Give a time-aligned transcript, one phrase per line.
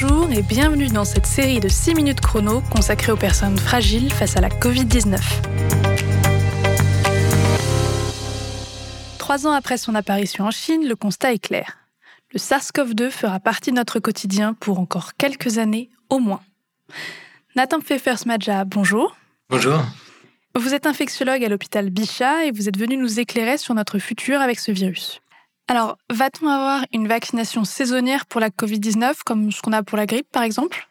[0.00, 4.36] Bonjour et bienvenue dans cette série de 6 minutes chrono consacrée aux personnes fragiles face
[4.36, 5.18] à la Covid-19.
[9.18, 11.78] Trois ans après son apparition en Chine, le constat est clair.
[12.32, 16.42] Le SARS-CoV-2 fera partie de notre quotidien pour encore quelques années au moins.
[17.56, 19.16] Nathan Pfeffers-Madja, bonjour.
[19.50, 19.82] Bonjour.
[20.54, 24.40] Vous êtes infectiologue à l'hôpital Bichat et vous êtes venu nous éclairer sur notre futur
[24.40, 25.20] avec ce virus.
[25.70, 30.06] Alors, va-t-on avoir une vaccination saisonnière pour la Covid-19 comme ce qu'on a pour la
[30.06, 30.88] grippe, par exemple?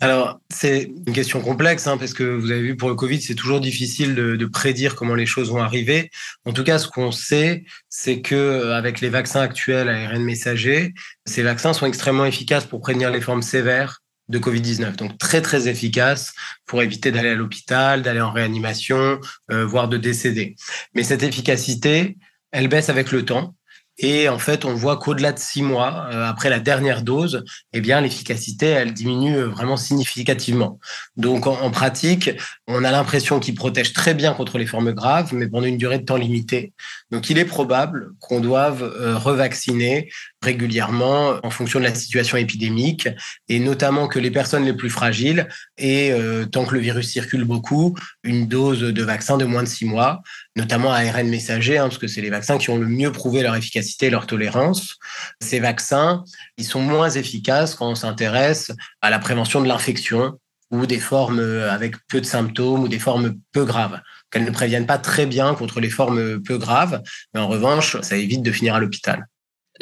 [0.00, 3.36] Alors, c'est une question complexe, hein, parce que vous avez vu pour le Covid, c'est
[3.36, 6.10] toujours difficile de, prédire comment les choses vont arriver.
[6.44, 10.24] En tout cas, ce qu'on sait, c'est que euh, avec les vaccins actuels à ARN
[10.24, 10.92] messager,
[11.24, 14.96] ces vaccins sont extrêmement efficaces pour prévenir les formes sévères de Covid-19.
[14.96, 16.32] Donc très très efficaces
[16.66, 19.20] pour éviter d'aller à l'hôpital, d'aller en réanimation,
[19.52, 20.56] euh, voire de décéder.
[20.96, 22.16] Mais cette efficacité,
[22.50, 23.54] elle baisse avec le temps.
[24.02, 27.80] Et en fait, on voit qu'au-delà de six mois, euh, après la dernière dose, eh
[27.80, 30.80] bien, l'efficacité, elle diminue vraiment significativement.
[31.16, 32.30] Donc, en, pratique,
[32.72, 35.98] on a l'impression qu'il protège très bien contre les formes graves, mais pendant une durée
[35.98, 36.72] de temps limitée.
[37.10, 40.10] Donc, il est probable qu'on doive euh, revacciner
[40.42, 43.08] régulièrement en fonction de la situation épidémique
[43.48, 45.48] et notamment que les personnes les plus fragiles
[45.78, 46.12] aient,
[46.50, 50.20] tant que le virus circule beaucoup, une dose de vaccin de moins de six mois,
[50.56, 53.54] notamment ARN messager, hein, parce que c'est les vaccins qui ont le mieux prouvé leur
[53.56, 54.96] efficacité et leur tolérance.
[55.40, 56.24] Ces vaccins,
[56.58, 60.38] ils sont moins efficaces quand on s'intéresse à la prévention de l'infection
[60.72, 64.00] ou des formes avec peu de symptômes ou des formes peu graves.
[64.30, 67.02] Qu'elles ne préviennent pas très bien contre les formes peu graves,
[67.34, 69.26] mais en revanche, ça évite de finir à l'hôpital.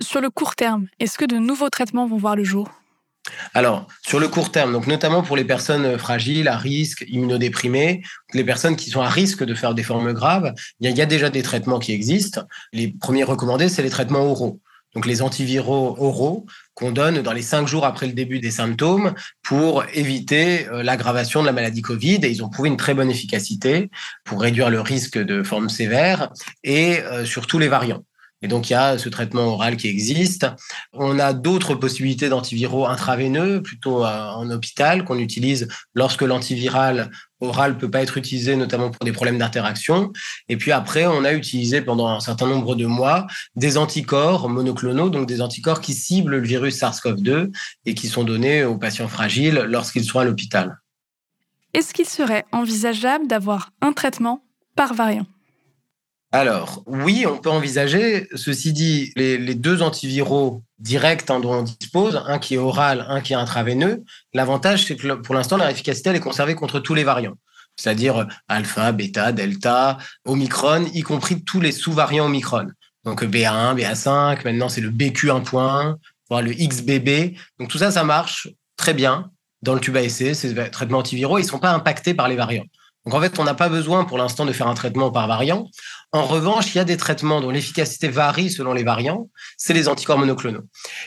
[0.00, 2.68] Sur le court terme, est-ce que de nouveaux traitements vont voir le jour?
[3.54, 8.44] Alors, sur le court terme, donc notamment pour les personnes fragiles, à risque, immunodéprimées, les
[8.44, 11.42] personnes qui sont à risque de faire des formes graves, il y, a déjà des
[11.42, 12.42] traitements qui existent.
[12.72, 14.60] Les premiers recommandés, c'est les traitements oraux.
[14.94, 19.14] Donc les antiviraux oraux qu'on donne dans les cinq jours après le début des symptômes
[19.42, 22.20] pour éviter euh, l'aggravation de la maladie Covid.
[22.22, 23.90] Et ils ont prouvé une très bonne efficacité
[24.24, 26.30] pour réduire le risque de formes sévères
[26.64, 28.04] et euh, surtout les variants.
[28.42, 30.46] Et donc, il y a ce traitement oral qui existe.
[30.92, 37.78] On a d'autres possibilités d'antiviraux intraveineux, plutôt euh, en hôpital, qu'on utilise lorsque l'antiviral oral
[37.78, 40.12] peut pas être utilisé, notamment pour des problèmes d'interaction.
[40.48, 45.10] Et puis après, on a utilisé pendant un certain nombre de mois des anticorps monoclonaux,
[45.10, 47.50] donc des anticorps qui ciblent le virus SARS-CoV-2
[47.86, 50.78] et qui sont donnés aux patients fragiles lorsqu'ils sont à l'hôpital.
[51.72, 54.42] Est-ce qu'il serait envisageable d'avoir un traitement
[54.74, 55.26] par variant?
[56.32, 58.28] Alors, oui, on peut envisager.
[58.36, 63.20] Ceci dit, les, deux antiviraux directs hein, dont on dispose, un qui est oral, un
[63.20, 66.94] qui est intraveineux, l'avantage, c'est que pour l'instant, leur efficacité, elle est conservée contre tous
[66.94, 67.34] les variants.
[67.74, 72.68] C'est-à-dire alpha, bêta, delta, omicron, y compris tous les sous-variants omicron.
[73.04, 75.96] Donc BA1, BA5, maintenant c'est le BQ1.1,
[76.28, 77.36] voire le XBB.
[77.58, 79.30] Donc tout ça, ça marche très bien
[79.62, 82.64] dans le tube essai, ces traitements antiviraux, ils ne sont pas impactés par les variants.
[83.06, 85.66] Donc en fait, on n'a pas besoin pour l'instant de faire un traitement par variant.
[86.12, 89.88] En revanche, il y a des traitements dont l'efficacité varie selon les variants, c'est les
[89.88, 90.62] anticorps monoclonaux.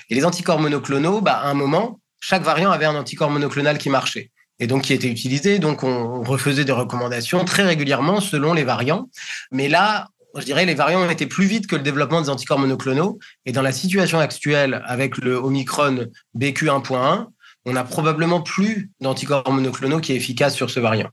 [0.09, 3.89] Et les anticorps monoclonaux, bah, à un moment, chaque variant avait un anticorps monoclonal qui
[3.89, 5.59] marchait et donc qui était utilisé.
[5.59, 9.09] Donc on refaisait des recommandations très régulièrement selon les variants.
[9.51, 12.59] Mais là, je dirais, les variants ont été plus vite que le développement des anticorps
[12.59, 13.19] monoclonaux.
[13.45, 17.27] Et dans la situation actuelle, avec le Omicron BQ1.1,
[17.65, 21.09] on a probablement plus d'anticorps monoclonaux qui est efficace sur ce variant.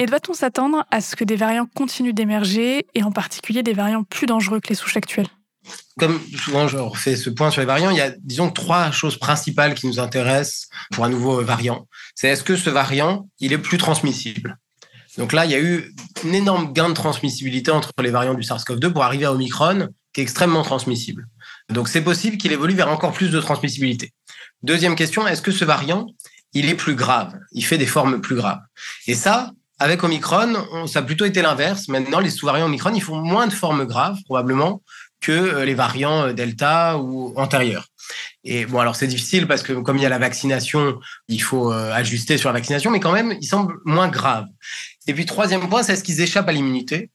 [0.00, 4.04] Et doit-on s'attendre à ce que des variants continuent d'émerger, et en particulier des variants
[4.04, 5.28] plus dangereux que les souches actuelles?
[5.98, 9.18] Comme souvent je refais ce point sur les variants, il y a disons trois choses
[9.18, 11.88] principales qui nous intéressent pour un nouveau variant.
[12.14, 14.56] C'est est-ce que ce variant, il est plus transmissible?
[15.18, 15.92] Donc là, il y a eu
[16.24, 20.20] un énorme gain de transmissibilité entre les variants du SARS-CoV-2 pour arriver à Omicron, qui
[20.20, 21.26] est extrêmement transmissible.
[21.70, 24.12] Donc c'est possible qu'il évolue vers encore plus de transmissibilité.
[24.62, 26.06] Deuxième question, est-ce que ce variant,
[26.52, 27.36] il est plus grave?
[27.50, 28.60] Il fait des formes plus graves.
[29.08, 31.88] Et ça, avec Omicron, ça a plutôt été l'inverse.
[31.88, 34.82] Maintenant, les sous-variants Omicron, ils font moins de formes graves, probablement,
[35.20, 37.88] que euh, les variants euh, Delta ou antérieurs.
[38.44, 40.98] Et bon, alors c'est difficile parce que comme il y a la vaccination,
[41.28, 44.46] il faut euh, ajuster sur la vaccination, mais quand même, ils semblent moins graves.
[45.06, 47.10] Et puis, troisième point, c'est est-ce qu'ils échappent à l'immunité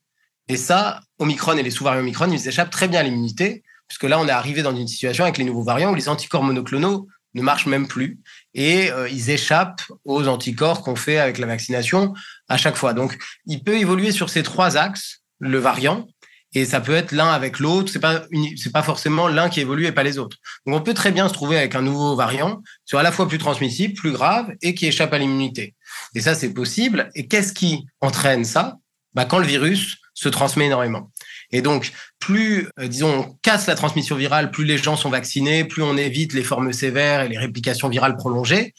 [0.48, 4.20] Et ça, Omicron et les sous-variants Omicron, ils échappent très bien à l'immunité, puisque là,
[4.20, 7.42] on est arrivé dans une situation avec les nouveaux variants où les anticorps monoclonaux ne
[7.42, 8.20] marchent même plus
[8.54, 12.14] et euh, ils échappent aux anticorps qu'on fait avec la vaccination
[12.48, 12.94] à chaque fois.
[12.94, 16.08] Donc, il peut évoluer sur ces trois axes, le variant,
[16.56, 17.92] et ça peut être l'un avec l'autre.
[17.92, 18.24] C'est pas
[18.58, 20.38] c'est pas forcément l'un qui évolue et pas les autres.
[20.66, 23.28] Donc, on peut très bien se trouver avec un nouveau variant, soit à la fois
[23.28, 25.74] plus transmissible, plus grave et qui échappe à l'immunité.
[26.16, 27.10] Et ça, c'est possible.
[27.16, 28.78] Et qu'est-ce qui entraîne ça?
[29.16, 31.12] Bah, quand le virus se transmet énormément.
[31.52, 35.66] Et donc, plus, euh, disons, on casse la transmission virale, plus les gens sont vaccinés,
[35.66, 38.74] plus on évite les formes sévères et les réplications virales prolongées,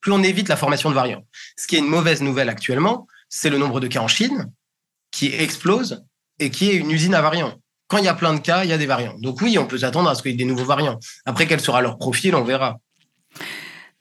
[0.00, 1.24] plus on évite la formation de variants.
[1.56, 4.50] Ce qui est une mauvaise nouvelle actuellement, c'est le nombre de cas en Chine
[5.10, 6.04] qui explose
[6.38, 7.54] et qui est une usine à variants.
[7.88, 9.16] Quand il y a plein de cas, il y a des variants.
[9.18, 10.98] Donc oui, on peut s'attendre à ce qu'il y ait des nouveaux variants.
[11.26, 12.78] Après, quel sera leur profil, on verra.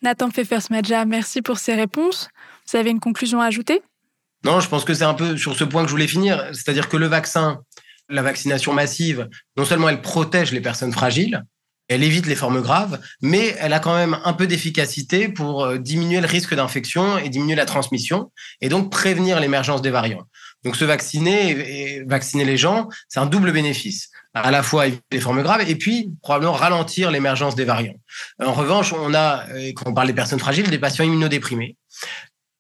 [0.02, 2.30] Nathan Pfeffers-Madja, merci pour ces réponses.
[2.70, 3.82] Vous avez une conclusion à ajouter?
[4.44, 6.50] Non, je pense que c'est un peu sur ce point que je voulais finir.
[6.54, 7.62] C'est-à-dire que le vaccin,
[8.10, 11.44] la vaccination massive, non seulement elle protège les personnes fragiles,
[11.90, 15.78] elle évite les formes graves, mais elle a quand même un peu d'efficacité pour euh,
[15.78, 18.32] diminuer le risque d'infection et diminuer la transmission,
[18.62, 20.24] et donc prévenir l'émergence des variants.
[20.64, 24.10] Donc se vacciner et vacciner les gens, c'est un double bénéfice.
[24.34, 28.00] À la fois éviter les formes graves et puis probablement ralentir l'émergence des variants.
[28.40, 31.76] En revanche, on a, euh, quand on parle des personnes fragiles, des patients immunodéprimés,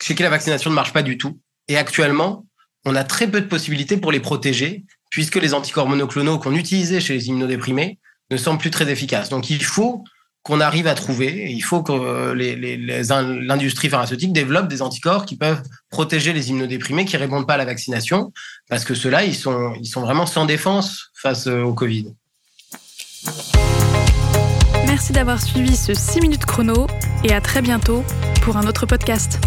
[0.01, 1.39] chez qui la vaccination ne marche pas du tout.
[1.67, 2.45] Et actuellement,
[2.85, 6.99] on a très peu de possibilités pour les protéger, puisque les anticorps monoclonaux qu'on utilisait
[6.99, 7.99] chez les immunodéprimés
[8.31, 9.29] ne semblent plus très efficaces.
[9.29, 10.03] Donc il faut
[10.41, 16.33] qu'on arrive à trouver, il faut que l'industrie pharmaceutique développe des anticorps qui peuvent protéger
[16.33, 18.33] les immunodéprimés qui répondent pas à la vaccination,
[18.67, 22.13] parce que ceux-là, ils sont, ils sont vraiment sans défense face euh, au Covid.
[24.85, 26.87] Merci d'avoir suivi ce 6 minutes chrono
[27.23, 28.03] et à très bientôt
[28.41, 29.39] pour un autre podcast.